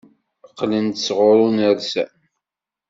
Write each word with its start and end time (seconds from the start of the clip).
Qqlen-d 0.49 0.95
sɣur 0.99 1.37
unersam. 1.47 2.11